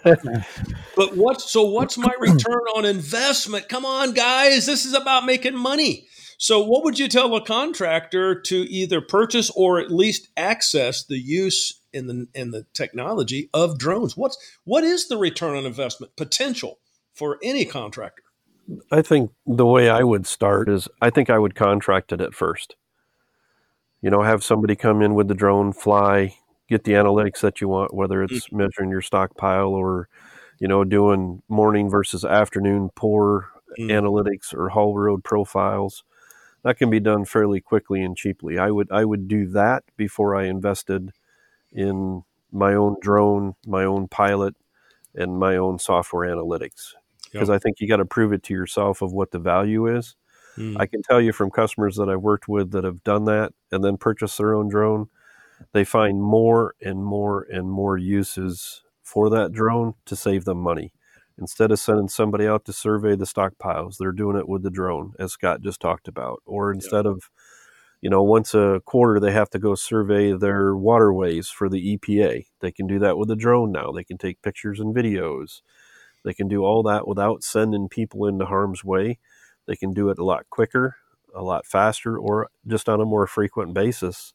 but 0.05 1.17
what 1.17 1.41
so 1.41 1.65
what's 1.65 1.97
my 1.97 2.13
return 2.19 2.61
on 2.77 2.85
investment? 2.85 3.67
Come 3.67 3.83
on, 3.83 4.13
guys. 4.13 4.65
This 4.65 4.85
is 4.85 4.93
about 4.93 5.25
making 5.25 5.57
money. 5.57 6.07
So 6.37 6.63
what 6.63 6.85
would 6.85 6.97
you 6.97 7.09
tell 7.09 7.35
a 7.35 7.43
contractor 7.43 8.39
to 8.43 8.55
either 8.55 9.01
purchase 9.01 9.49
or 9.53 9.77
at 9.77 9.91
least 9.91 10.29
access 10.37 11.03
the 11.03 11.19
use 11.19 11.81
in 11.91 12.07
the 12.07 12.27
in 12.33 12.51
the 12.51 12.65
technology 12.73 13.49
of 13.53 13.77
drones? 13.77 14.15
What's 14.15 14.37
what 14.63 14.85
is 14.85 15.09
the 15.09 15.17
return 15.17 15.57
on 15.57 15.65
investment 15.65 16.15
potential 16.15 16.79
for 17.13 17.39
any 17.43 17.65
contractor? 17.65 18.23
I 18.89 19.01
think 19.01 19.31
the 19.45 19.65
way 19.65 19.89
I 19.89 20.03
would 20.03 20.25
start 20.25 20.69
is 20.69 20.87
I 21.01 21.09
think 21.09 21.29
I 21.29 21.37
would 21.37 21.55
contract 21.55 22.13
it 22.13 22.21
at 22.21 22.33
first. 22.33 22.77
You 24.01 24.09
know, 24.09 24.21
have 24.21 24.43
somebody 24.43 24.75
come 24.75 25.01
in 25.01 25.13
with 25.13 25.27
the 25.27 25.35
drone, 25.35 25.73
fly, 25.73 26.35
get 26.67 26.83
the 26.83 26.93
analytics 26.93 27.41
that 27.41 27.61
you 27.61 27.67
want, 27.67 27.93
whether 27.93 28.23
it's 28.23 28.47
mm-hmm. 28.47 28.57
measuring 28.57 28.89
your 28.89 29.01
stockpile 29.01 29.69
or, 29.69 30.07
you 30.59 30.67
know, 30.67 30.83
doing 30.83 31.41
morning 31.49 31.89
versus 31.89 32.23
afternoon 32.23 32.89
pour 32.95 33.49
mm-hmm. 33.77 33.89
analytics 33.89 34.53
or 34.53 34.69
haul 34.69 34.95
road 34.95 35.23
profiles. 35.23 36.03
That 36.63 36.77
can 36.77 36.89
be 36.89 36.99
done 36.99 37.25
fairly 37.25 37.61
quickly 37.61 38.01
and 38.01 38.15
cheaply. 38.17 38.57
I 38.57 38.69
would 38.71 38.91
I 38.91 39.05
would 39.05 39.27
do 39.27 39.47
that 39.47 39.83
before 39.95 40.35
I 40.35 40.45
invested 40.45 41.11
in 41.71 42.23
my 42.51 42.73
own 42.73 42.97
drone, 43.01 43.55
my 43.65 43.83
own 43.83 44.07
pilot, 44.07 44.55
and 45.15 45.39
my 45.39 45.55
own 45.55 45.79
software 45.79 46.27
analytics 46.27 46.93
because 47.31 47.49
yep. 47.49 47.55
I 47.55 47.59
think 47.59 47.79
you 47.79 47.87
got 47.87 47.97
to 47.97 48.05
prove 48.05 48.33
it 48.33 48.43
to 48.43 48.53
yourself 48.53 49.01
of 49.01 49.13
what 49.13 49.31
the 49.31 49.39
value 49.39 49.87
is. 49.87 50.15
Mm. 50.59 50.75
I 50.79 50.85
can 50.85 51.01
tell 51.01 51.21
you 51.21 51.31
from 51.31 51.49
customers 51.49 51.95
that 51.95 52.09
I've 52.09 52.21
worked 52.21 52.47
with 52.47 52.71
that 52.71 52.83
have 52.83 53.03
done 53.03 53.25
that 53.25 53.53
and 53.71 53.83
then 53.83 53.97
purchased 53.97 54.37
their 54.37 54.53
own 54.53 54.67
drone, 54.67 55.07
they 55.73 55.83
find 55.83 56.21
more 56.21 56.75
and 56.81 57.03
more 57.03 57.45
and 57.49 57.69
more 57.69 57.97
uses 57.97 58.83
for 59.01 59.29
that 59.29 59.51
drone 59.51 59.93
to 60.05 60.15
save 60.15 60.45
them 60.45 60.59
money. 60.59 60.93
Instead 61.37 61.71
of 61.71 61.79
sending 61.79 62.09
somebody 62.09 62.45
out 62.45 62.65
to 62.65 62.73
survey 62.73 63.15
the 63.15 63.25
stockpiles, 63.25 63.95
they're 63.97 64.11
doing 64.11 64.37
it 64.37 64.49
with 64.49 64.61
the 64.61 64.69
drone, 64.69 65.13
as 65.17 65.31
Scott 65.31 65.61
just 65.61 65.79
talked 65.79 66.07
about. 66.07 66.43
Or 66.45 66.71
instead 66.71 67.05
yep. 67.05 67.13
of, 67.13 67.29
you 68.01 68.09
know, 68.09 68.21
once 68.21 68.53
a 68.53 68.81
quarter 68.83 69.19
they 69.19 69.31
have 69.31 69.49
to 69.51 69.59
go 69.59 69.73
survey 69.75 70.33
their 70.33 70.75
waterways 70.75 71.47
for 71.47 71.69
the 71.69 71.97
EPA, 71.97 72.45
they 72.59 72.71
can 72.71 72.87
do 72.87 72.99
that 72.99 73.17
with 73.17 73.31
a 73.31 73.37
drone 73.37 73.71
now. 73.71 73.91
They 73.91 74.03
can 74.03 74.17
take 74.17 74.41
pictures 74.41 74.81
and 74.81 74.93
videos 74.93 75.61
they 76.23 76.33
can 76.33 76.47
do 76.47 76.63
all 76.63 76.83
that 76.83 77.07
without 77.07 77.43
sending 77.43 77.89
people 77.89 78.25
into 78.25 78.45
harm's 78.45 78.83
way. 78.83 79.19
They 79.69 79.77
can 79.77 79.93
do 79.93 80.09
it 80.09 80.17
a 80.17 80.25
lot 80.25 80.49
quicker, 80.49 80.97
a 81.35 81.43
lot 81.43 81.67
faster, 81.67 82.17
or 82.17 82.49
just 82.67 82.89
on 82.89 82.99
a 82.99 83.05
more 83.05 83.27
frequent 83.27 83.75
basis 83.75 84.33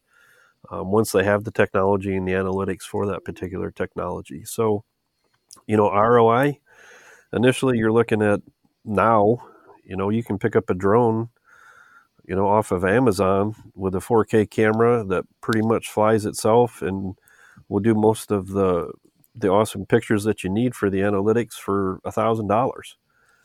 um, 0.70 0.92
once 0.92 1.12
they 1.12 1.24
have 1.24 1.42
the 1.44 1.50
technology 1.50 2.14
and 2.16 2.28
the 2.28 2.32
analytics 2.32 2.82
for 2.82 3.04
that 3.06 3.24
particular 3.24 3.72
technology. 3.72 4.44
So, 4.44 4.84
you 5.66 5.76
know, 5.76 5.90
ROI, 5.92 6.60
initially 7.32 7.78
you're 7.78 7.92
looking 7.92 8.22
at 8.22 8.40
now, 8.84 9.38
you 9.84 9.96
know, 9.96 10.10
you 10.10 10.22
can 10.22 10.38
pick 10.38 10.56
up 10.56 10.70
a 10.70 10.74
drone, 10.74 11.30
you 12.26 12.36
know, 12.36 12.48
off 12.48 12.72
of 12.72 12.84
Amazon 12.84 13.56
with 13.74 13.94
a 13.96 14.00
4K 14.00 14.46
camera 14.46 15.04
that 15.04 15.24
pretty 15.40 15.62
much 15.66 15.90
flies 15.90 16.24
itself 16.24 16.82
and 16.82 17.16
will 17.68 17.80
do 17.80 17.94
most 17.94 18.30
of 18.30 18.48
the 18.48 18.92
the 19.36 19.48
awesome 19.48 19.84
pictures 19.84 20.22
that 20.24 20.44
you 20.44 20.50
need 20.50 20.76
for 20.76 20.88
the 20.88 21.00
analytics 21.00 21.54
for 21.54 22.00
a 22.04 22.12
thousand 22.12 22.46
dollars. 22.46 22.96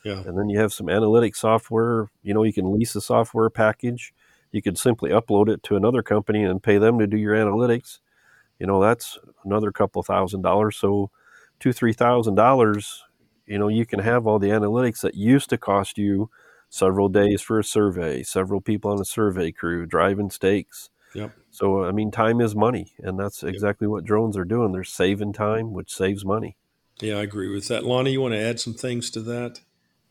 Yeah. 0.04 0.20
And 0.20 0.38
then 0.38 0.48
you 0.48 0.58
have 0.58 0.72
some 0.72 0.86
analytics 0.86 1.36
software. 1.36 2.10
You 2.22 2.34
know, 2.34 2.42
you 2.42 2.52
can 2.52 2.72
lease 2.72 2.94
a 2.96 3.00
software 3.00 3.50
package. 3.50 4.12
You 4.52 4.62
could 4.62 4.78
simply 4.78 5.10
upload 5.10 5.48
it 5.48 5.62
to 5.64 5.76
another 5.76 6.02
company 6.02 6.42
and 6.44 6.62
pay 6.62 6.78
them 6.78 6.98
to 6.98 7.06
do 7.06 7.16
your 7.16 7.34
analytics. 7.34 7.98
You 8.58 8.66
know, 8.66 8.80
that's 8.80 9.18
another 9.44 9.72
couple 9.72 10.02
thousand 10.02 10.42
dollars. 10.42 10.76
So 10.76 11.10
two, 11.58 11.72
three 11.72 11.92
thousand 11.92 12.34
dollars, 12.34 13.04
you 13.46 13.58
know, 13.58 13.68
you 13.68 13.86
can 13.86 14.00
have 14.00 14.26
all 14.26 14.38
the 14.38 14.48
analytics 14.48 15.00
that 15.02 15.14
used 15.14 15.50
to 15.50 15.58
cost 15.58 15.98
you 15.98 16.30
several 16.68 17.08
days 17.08 17.42
for 17.42 17.58
a 17.58 17.64
survey, 17.64 18.22
several 18.22 18.60
people 18.60 18.92
on 18.92 19.00
a 19.00 19.04
survey 19.04 19.50
crew, 19.50 19.86
driving 19.86 20.30
stakes, 20.30 20.90
Yep. 21.14 21.32
So 21.50 21.84
I 21.84 21.92
mean, 21.92 22.10
time 22.10 22.40
is 22.40 22.54
money, 22.54 22.92
and 22.98 23.18
that's 23.18 23.42
exactly 23.42 23.86
yep. 23.86 23.90
what 23.90 24.04
drones 24.04 24.36
are 24.36 24.44
doing. 24.44 24.72
They're 24.72 24.84
saving 24.84 25.32
time, 25.32 25.72
which 25.72 25.92
saves 25.92 26.24
money. 26.24 26.56
Yeah, 27.00 27.16
I 27.16 27.22
agree 27.22 27.52
with 27.52 27.68
that. 27.68 27.84
Lonnie, 27.84 28.12
you 28.12 28.20
want 28.20 28.34
to 28.34 28.40
add 28.40 28.60
some 28.60 28.74
things 28.74 29.10
to 29.12 29.20
that? 29.22 29.60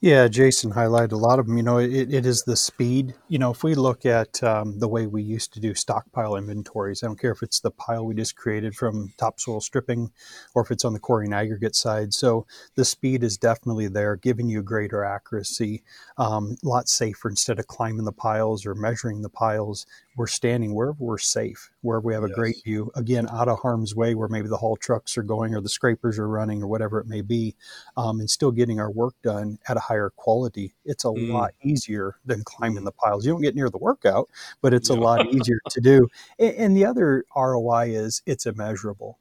Yeah, 0.02 0.30
Jason 0.30 0.72
highlighted 0.72 1.12
a 1.12 1.18
lot 1.18 1.40
of 1.40 1.48
them. 1.48 1.58
You 1.58 1.64
know, 1.64 1.78
it, 1.78 2.14
it 2.14 2.26
is 2.26 2.44
the 2.44 2.56
speed. 2.56 3.16
You 3.28 3.38
know, 3.38 3.52
if 3.52 3.64
we 3.66 3.76
look 3.76 4.06
at 4.06 4.42
um, 4.42 4.80
the 4.80 4.88
way 4.88 5.08
we 5.08 5.22
used 5.22 5.52
to 5.54 5.60
do 5.60 5.74
stockpile 5.74 6.38
inventories, 6.38 7.04
I 7.04 7.08
don't 7.08 7.20
care 7.20 7.34
if 7.34 7.44
it's 7.44 7.60
the 7.60 7.72
pile 7.72 8.06
we 8.06 8.16
just 8.16 8.38
created 8.38 8.76
from 8.76 9.12
topsoil 9.18 9.60
stripping 9.60 10.12
or 10.56 10.62
if 10.64 10.72
it's 10.72 10.86
on 10.86 10.94
the 10.94 11.00
quarry 11.00 11.26
and 11.26 11.34
aggregate 11.34 11.76
side. 11.76 12.14
So 12.14 12.48
the 12.76 12.86
speed 12.86 13.26
is 13.26 13.38
definitely 13.38 13.90
there, 13.90 14.16
giving 14.16 14.48
you 14.48 14.62
greater 14.64 15.04
accuracy, 15.04 15.84
um, 16.18 16.56
a 16.64 16.68
lot 16.68 16.88
safer 16.88 17.28
instead 17.28 17.60
of 17.60 17.68
climbing 17.68 18.06
the 18.06 18.14
piles 18.14 18.66
or 18.66 18.76
measuring 18.76 19.22
the 19.22 19.30
piles 19.30 19.86
we're 20.16 20.28
standing 20.28 20.76
wherever 20.76 20.98
we're 21.00 21.18
safe, 21.18 21.72
where 21.82 22.00
we 22.00 22.14
have 22.14 22.24
a 22.24 22.28
yes. 22.28 22.36
great 22.36 22.64
view, 22.64 22.92
again, 22.96 23.28
out 23.32 23.48
of 23.48 23.60
harm's 23.60 23.96
way, 23.96 24.16
where 24.16 24.28
maybe 24.28 24.48
the 24.48 24.58
haul 24.58 24.76
trucks 24.76 25.18
are 25.18 25.24
going 25.24 25.56
or 25.56 25.62
the 25.62 25.70
scrapers 25.70 26.20
are 26.20 26.28
running 26.28 26.62
or 26.62 26.68
whatever 26.68 27.00
it 27.00 27.08
may 27.08 27.22
be, 27.22 27.56
um, 27.98 28.20
and 28.20 28.30
still 28.30 28.52
getting 28.52 28.80
our 28.80 28.92
work 28.92 29.16
done 29.24 29.58
at 29.68 29.78
a 29.78 29.82
higher 29.82 30.12
quality. 30.16 30.74
It's 30.86 31.06
a 31.06 31.10
mm. 31.10 31.32
lot 31.32 31.52
easier 31.64 32.18
than 32.26 32.44
climbing 32.44 32.84
the 32.84 32.92
piles. 32.92 33.26
You 33.26 33.32
don't 33.32 33.42
get 33.42 33.56
near 33.56 33.70
the 33.70 33.78
workout, 33.78 34.30
but 34.62 34.74
it's 34.74 34.90
a 34.90 34.96
lot 34.96 35.28
easier 35.34 35.60
to 35.70 35.82
do. 35.82 36.08
And, 36.38 36.56
and 36.56 36.78
the 36.78 36.86
other 36.86 37.26
ROI 37.36 37.92
is 37.96 38.22
it's 38.26 38.46
immeasurable. 38.46 39.20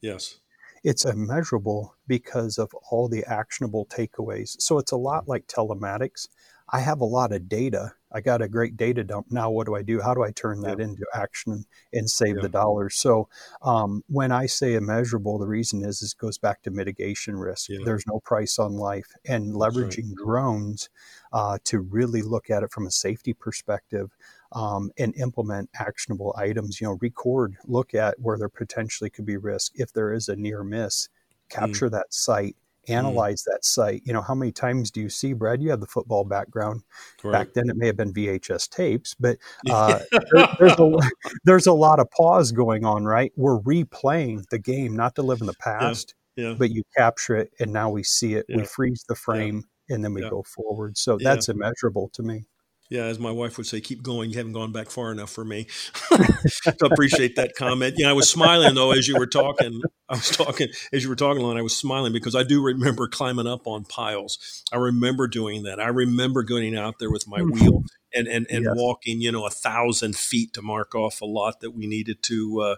Yes 0.00 0.40
it's 0.82 1.04
immeasurable 1.04 1.94
because 2.06 2.58
of 2.58 2.72
all 2.90 3.08
the 3.08 3.24
actionable 3.24 3.86
takeaways. 3.86 4.60
So 4.60 4.78
it's 4.78 4.92
a 4.92 4.96
lot 4.96 5.28
like 5.28 5.46
telematics. 5.46 6.28
I 6.72 6.80
have 6.80 7.00
a 7.00 7.04
lot 7.04 7.32
of 7.32 7.48
data. 7.48 7.92
I 8.12 8.20
got 8.20 8.42
a 8.42 8.48
great 8.48 8.76
data 8.76 9.04
dump. 9.04 9.26
Now, 9.30 9.50
what 9.50 9.66
do 9.66 9.76
I 9.76 9.82
do? 9.82 10.00
How 10.00 10.14
do 10.14 10.22
I 10.22 10.30
turn 10.32 10.62
that 10.62 10.78
yeah. 10.78 10.84
into 10.84 11.06
action 11.14 11.64
and 11.92 12.10
save 12.10 12.36
yeah. 12.36 12.42
the 12.42 12.48
dollars? 12.48 12.96
So, 12.96 13.28
um, 13.62 14.02
when 14.08 14.32
I 14.32 14.46
say 14.46 14.74
immeasurable, 14.74 15.38
the 15.38 15.46
reason 15.46 15.84
is 15.84 16.02
it 16.02 16.20
goes 16.20 16.38
back 16.38 16.62
to 16.62 16.70
mitigation 16.70 17.36
risk. 17.36 17.68
Yeah. 17.68 17.78
There's 17.84 18.06
no 18.06 18.20
price 18.20 18.58
on 18.58 18.74
life, 18.74 19.06
and 19.24 19.54
leveraging 19.54 20.08
right. 20.08 20.24
drones 20.24 20.88
uh, 21.32 21.58
to 21.64 21.80
really 21.80 22.22
look 22.22 22.50
at 22.50 22.62
it 22.62 22.72
from 22.72 22.86
a 22.86 22.90
safety 22.90 23.32
perspective 23.32 24.10
um, 24.52 24.90
and 24.98 25.14
implement 25.16 25.70
actionable 25.78 26.34
items. 26.36 26.80
You 26.80 26.88
know, 26.88 26.98
record, 27.00 27.56
look 27.64 27.94
at 27.94 28.18
where 28.18 28.38
there 28.38 28.48
potentially 28.48 29.10
could 29.10 29.26
be 29.26 29.36
risk. 29.36 29.72
If 29.76 29.92
there 29.92 30.12
is 30.12 30.28
a 30.28 30.36
near 30.36 30.64
miss, 30.64 31.08
mm. 31.08 31.48
capture 31.48 31.88
mm. 31.88 31.92
that 31.92 32.12
site. 32.12 32.56
Analyze 32.90 33.42
mm. 33.42 33.52
that 33.52 33.64
site. 33.64 34.02
You 34.04 34.12
know, 34.12 34.22
how 34.22 34.34
many 34.34 34.52
times 34.52 34.90
do 34.90 35.00
you 35.00 35.08
see, 35.08 35.32
Brad? 35.32 35.62
You 35.62 35.70
have 35.70 35.80
the 35.80 35.86
football 35.86 36.24
background. 36.24 36.82
Back 37.22 37.52
then, 37.54 37.68
it 37.68 37.76
may 37.76 37.86
have 37.86 37.96
been 37.96 38.12
VHS 38.12 38.68
tapes, 38.68 39.14
but 39.18 39.38
uh, 39.68 40.00
there, 40.32 40.48
there's 40.58 40.78
a 40.78 40.98
there's 41.44 41.66
a 41.66 41.72
lot 41.72 42.00
of 42.00 42.10
pause 42.10 42.52
going 42.52 42.84
on. 42.84 43.04
Right, 43.04 43.32
we're 43.36 43.60
replaying 43.60 44.48
the 44.50 44.58
game, 44.58 44.96
not 44.96 45.14
to 45.16 45.22
live 45.22 45.40
in 45.40 45.46
the 45.46 45.54
past, 45.54 46.14
yeah. 46.36 46.48
Yeah. 46.48 46.54
but 46.58 46.70
you 46.70 46.82
capture 46.96 47.36
it, 47.36 47.52
and 47.60 47.72
now 47.72 47.90
we 47.90 48.02
see 48.02 48.34
it. 48.34 48.46
Yeah. 48.48 48.58
We 48.58 48.64
freeze 48.64 49.04
the 49.08 49.14
frame, 49.14 49.64
and 49.88 50.04
then 50.04 50.14
we 50.14 50.22
go 50.22 50.42
forward. 50.42 50.96
So 50.98 51.18
that's 51.20 51.48
immeasurable 51.48 52.10
to 52.14 52.22
me 52.22 52.44
yeah, 52.90 53.04
as 53.04 53.20
my 53.20 53.30
wife 53.30 53.56
would 53.56 53.68
say, 53.68 53.80
keep 53.80 54.02
going. 54.02 54.30
You 54.30 54.38
haven't 54.38 54.52
gone 54.52 54.72
back 54.72 54.90
far 54.90 55.12
enough 55.12 55.30
for 55.30 55.44
me. 55.44 55.68
so 56.46 56.72
appreciate 56.82 57.36
that 57.36 57.54
comment. 57.56 57.94
Yeah, 57.96 58.10
I 58.10 58.14
was 58.14 58.28
smiling 58.28 58.74
though 58.74 58.90
as 58.90 59.06
you 59.06 59.16
were 59.16 59.28
talking. 59.28 59.80
I 60.08 60.14
was 60.14 60.30
talking 60.30 60.68
as 60.92 61.04
you 61.04 61.08
were 61.08 61.16
talking, 61.16 61.44
and 61.44 61.56
I 61.56 61.62
was 61.62 61.76
smiling 61.76 62.12
because 62.12 62.34
I 62.34 62.42
do 62.42 62.60
remember 62.60 63.06
climbing 63.06 63.46
up 63.46 63.68
on 63.68 63.84
piles. 63.84 64.64
I 64.72 64.76
remember 64.76 65.28
doing 65.28 65.62
that. 65.62 65.78
I 65.78 65.86
remember 65.86 66.42
going 66.42 66.76
out 66.76 66.98
there 66.98 67.10
with 67.10 67.28
my 67.28 67.38
hmm. 67.38 67.50
wheel 67.50 67.84
and 68.14 68.26
and, 68.28 68.46
and 68.50 68.64
yes. 68.64 68.74
walking, 68.76 69.20
you 69.20 69.32
know, 69.32 69.46
a 69.46 69.50
thousand 69.50 70.16
feet 70.16 70.52
to 70.54 70.62
mark 70.62 70.94
off 70.94 71.20
a 71.20 71.26
lot 71.26 71.60
that 71.60 71.72
we 71.72 71.86
needed 71.86 72.22
to 72.24 72.60
uh, 72.60 72.76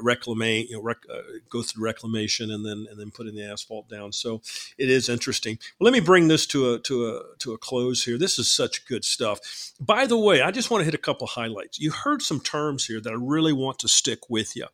reclaim, 0.00 0.66
you 0.68 0.76
know, 0.76 0.82
rec- 0.82 1.06
uh, 1.12 1.22
go 1.48 1.62
through 1.62 1.84
reclamation 1.84 2.50
and 2.50 2.64
then 2.64 2.86
and 2.90 2.98
then 2.98 3.10
putting 3.10 3.34
the 3.34 3.44
asphalt 3.44 3.88
down. 3.88 4.12
So 4.12 4.42
it 4.78 4.88
is 4.88 5.08
interesting. 5.08 5.58
Well, 5.78 5.90
let 5.90 5.92
me 5.92 6.04
bring 6.04 6.28
this 6.28 6.46
to 6.48 6.74
a 6.74 6.78
to 6.80 7.08
a 7.08 7.22
to 7.38 7.52
a 7.52 7.58
close 7.58 8.04
here. 8.04 8.18
This 8.18 8.38
is 8.38 8.50
such 8.50 8.86
good 8.86 9.04
stuff. 9.04 9.40
By 9.80 10.06
the 10.06 10.18
way, 10.18 10.42
I 10.42 10.50
just 10.50 10.70
want 10.70 10.80
to 10.80 10.84
hit 10.84 10.94
a 10.94 10.98
couple 10.98 11.26
highlights. 11.26 11.78
You 11.78 11.90
heard 11.90 12.22
some 12.22 12.40
terms 12.40 12.86
here 12.86 13.00
that 13.00 13.12
I 13.12 13.16
really 13.18 13.52
want 13.52 13.78
to 13.80 13.88
stick 13.88 14.28
with 14.28 14.56
you. 14.56 14.66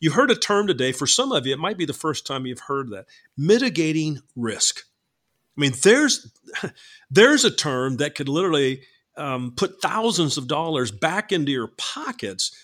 You 0.00 0.12
heard 0.12 0.30
a 0.30 0.36
term 0.36 0.66
today. 0.66 0.92
For 0.92 1.06
some 1.06 1.32
of 1.32 1.46
you, 1.46 1.52
it 1.52 1.58
might 1.58 1.78
be 1.78 1.84
the 1.84 1.92
first 1.92 2.26
time 2.26 2.46
you've 2.46 2.60
heard 2.60 2.90
that. 2.90 3.06
Mitigating 3.36 4.20
risk. 4.36 4.84
I 5.56 5.60
mean, 5.60 5.72
there's 5.82 6.30
there's 7.10 7.44
a 7.44 7.50
term 7.50 7.98
that 7.98 8.14
could 8.14 8.28
literally 8.28 8.82
um, 9.20 9.52
put 9.54 9.80
thousands 9.82 10.36
of 10.36 10.48
dollars 10.48 10.90
back 10.90 11.30
into 11.30 11.52
your 11.52 11.68
pockets 11.76 12.54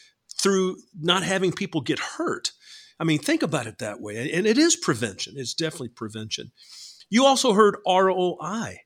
through 0.40 0.76
not 0.98 1.22
having 1.22 1.52
people 1.52 1.80
get 1.80 1.98
hurt. 1.98 2.52
I 2.98 3.04
mean, 3.04 3.18
think 3.18 3.42
about 3.42 3.66
it 3.66 3.78
that 3.78 4.00
way. 4.00 4.32
And 4.32 4.46
it 4.46 4.58
is 4.58 4.75
prevention, 4.76 5.34
it's 5.36 5.54
definitely 5.54 5.90
prevention. 5.90 6.52
You 7.08 7.25
also 7.25 7.52
heard 7.52 7.76
ROI. 7.86 8.78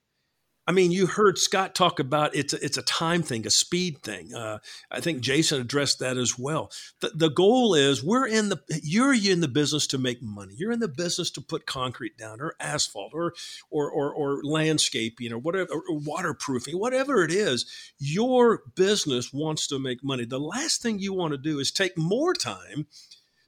I 0.71 0.73
mean, 0.73 0.93
you 0.93 1.09
heard 1.09 1.37
Scott 1.37 1.75
talk 1.75 1.99
about 1.99 2.37
it's 2.37 2.53
a, 2.53 2.65
it's 2.65 2.77
a 2.77 2.83
time 2.83 3.25
thing, 3.25 3.45
a 3.45 3.51
speed 3.51 4.05
thing. 4.05 4.33
Uh, 4.33 4.61
I 4.89 5.01
think 5.01 5.21
Jason 5.21 5.61
addressed 5.61 5.99
that 5.99 6.17
as 6.17 6.39
well. 6.39 6.71
The, 7.01 7.11
the 7.13 7.29
goal 7.29 7.75
is 7.75 8.05
we're 8.05 8.29
in 8.29 8.51
the 8.51 8.63
you're 8.81 9.13
in 9.13 9.41
the 9.41 9.49
business 9.49 9.89
to 9.89 9.99
make 9.99 10.23
money. 10.23 10.55
You're 10.57 10.71
in 10.71 10.79
the 10.79 10.87
business 10.87 11.33
to 11.33 11.41
put 11.41 11.67
concrete 11.67 12.17
down 12.17 12.41
or 12.41 12.55
asphalt 12.61 13.11
or 13.15 13.35
or 13.69 13.91
or, 13.91 14.15
or 14.15 14.45
landscaping 14.45 15.33
or 15.33 15.39
whatever 15.39 15.73
or 15.73 15.83
waterproofing, 15.89 16.79
whatever 16.79 17.25
it 17.25 17.33
is. 17.33 17.67
Your 17.99 18.63
business 18.77 19.33
wants 19.33 19.67
to 19.67 19.81
make 19.81 20.05
money. 20.05 20.25
The 20.25 20.39
last 20.39 20.83
thing 20.83 21.01
you 21.01 21.13
want 21.13 21.33
to 21.33 21.37
do 21.37 21.59
is 21.59 21.73
take 21.73 21.99
more 21.99 22.33
time 22.33 22.87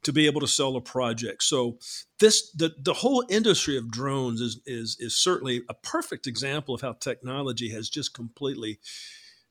to 0.02 0.12
be 0.12 0.26
able 0.26 0.40
to 0.40 0.48
sell 0.48 0.76
a 0.76 0.80
project. 0.80 1.42
So 1.42 1.78
this 2.18 2.50
the 2.52 2.74
the 2.78 2.94
whole 2.94 3.24
industry 3.28 3.76
of 3.76 3.90
drones 3.90 4.40
is 4.40 4.60
is 4.66 4.96
is 5.00 5.16
certainly 5.16 5.62
a 5.68 5.74
perfect 5.74 6.26
example 6.26 6.74
of 6.74 6.80
how 6.80 6.92
technology 6.92 7.70
has 7.70 7.88
just 7.88 8.14
completely 8.14 8.78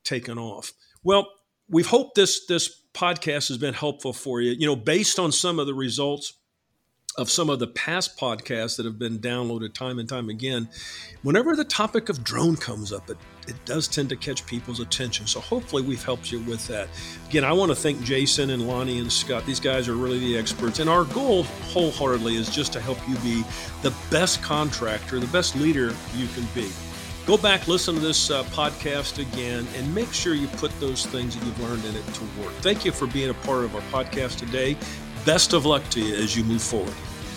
taken 0.03 0.38
off. 0.38 0.74
Well, 1.03 1.27
we've 1.70 1.88
hoped 1.88 2.15
this 2.15 2.46
this 2.46 2.81
podcast 2.93 3.48
has 3.48 3.58
been 3.58 3.74
helpful 3.74 4.13
for 4.13 4.41
you. 4.41 4.51
You 4.51 4.67
know, 4.67 4.75
based 4.75 5.20
on 5.20 5.31
some 5.31 5.60
of 5.60 5.67
the 5.67 5.74
results 5.74 6.34
of 7.17 7.29
some 7.29 7.49
of 7.49 7.59
the 7.59 7.67
past 7.67 8.17
podcasts 8.17 8.77
that 8.77 8.85
have 8.85 8.97
been 8.97 9.19
downloaded 9.19 9.73
time 9.73 9.99
and 9.99 10.07
time 10.07 10.29
again, 10.29 10.69
whenever 11.23 11.55
the 11.55 11.65
topic 11.65 12.09
of 12.09 12.23
drone 12.23 12.55
comes 12.55 12.93
up, 12.93 13.09
it, 13.09 13.17
it 13.47 13.55
does 13.65 13.87
tend 13.87 14.07
to 14.09 14.15
catch 14.15 14.45
people's 14.45 14.79
attention. 14.79 15.27
So 15.27 15.41
hopefully 15.41 15.83
we've 15.83 16.03
helped 16.03 16.31
you 16.31 16.39
with 16.41 16.65
that. 16.67 16.87
Again, 17.27 17.43
I 17.43 17.51
want 17.51 17.69
to 17.69 17.75
thank 17.75 18.01
Jason 18.03 18.51
and 18.51 18.67
Lonnie 18.67 18.99
and 18.99 19.11
Scott. 19.11 19.45
These 19.45 19.59
guys 19.59 19.89
are 19.89 19.95
really 19.95 20.19
the 20.19 20.37
experts. 20.37 20.79
And 20.79 20.89
our 20.89 21.03
goal 21.05 21.43
wholeheartedly 21.43 22.35
is 22.35 22.49
just 22.49 22.71
to 22.73 22.79
help 22.79 22.97
you 23.09 23.15
be 23.17 23.43
the 23.81 23.93
best 24.09 24.41
contractor, 24.41 25.19
the 25.19 25.27
best 25.27 25.55
leader 25.55 25.93
you 26.15 26.27
can 26.29 26.47
be. 26.55 26.71
Go 27.27 27.37
back, 27.37 27.67
listen 27.67 27.95
to 27.95 28.01
this 28.01 28.31
uh, 28.31 28.43
podcast 28.45 29.19
again, 29.19 29.67
and 29.75 29.93
make 29.93 30.11
sure 30.11 30.33
you 30.33 30.47
put 30.47 30.71
those 30.79 31.05
things 31.05 31.35
that 31.35 31.45
you've 31.45 31.59
learned 31.61 31.85
in 31.85 31.95
it 31.95 32.05
to 32.15 32.23
work. 32.41 32.51
Thank 32.61 32.83
you 32.83 32.91
for 32.91 33.05
being 33.05 33.29
a 33.29 33.33
part 33.35 33.63
of 33.63 33.75
our 33.75 33.81
podcast 33.81 34.37
today. 34.37 34.75
Best 35.25 35.53
of 35.53 35.65
luck 35.65 35.87
to 35.91 35.99
you 36.01 36.15
as 36.15 36.35
you 36.35 36.43
move 36.43 36.61
forward. 36.61 36.93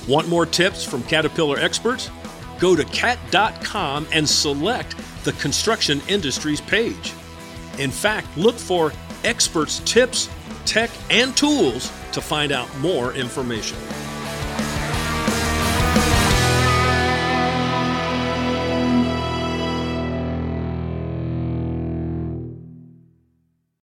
Want 0.08 0.28
more 0.28 0.46
tips 0.46 0.84
from 0.84 1.02
Caterpillar 1.02 1.58
experts? 1.58 2.10
Go 2.58 2.74
to 2.74 2.84
cat.com 2.84 4.06
and 4.12 4.28
select 4.28 4.96
the 5.24 5.32
construction 5.32 6.00
industries 6.08 6.60
page. 6.62 7.12
In 7.78 7.90
fact, 7.90 8.36
look 8.38 8.54
for 8.54 8.92
experts' 9.24 9.80
tips, 9.84 10.30
tech, 10.64 10.90
and 11.10 11.36
tools 11.36 11.92
to 12.12 12.20
find 12.20 12.52
out 12.52 12.74
more 12.78 13.12
information. 13.12 13.76